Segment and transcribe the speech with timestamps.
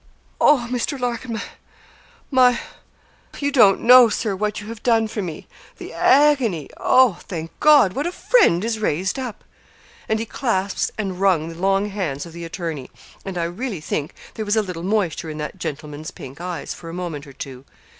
[0.41, 0.99] 'Oh, Mr.
[0.99, 1.39] Larkin my
[2.31, 2.59] my
[3.37, 7.93] you don't know, Sir, what you have done for me the agony oh, thank God!
[7.93, 9.43] what a friend is raised up.'
[10.09, 12.89] And he clasped and wrung the long hands of the attorney,
[13.23, 16.89] and I really think there was a little moisture in that gentleman's pink eyes for
[16.89, 17.63] a moment or two.